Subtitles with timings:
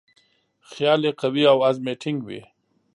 [0.69, 2.41] خیال یې قوي او عزم یې ټینګ وي.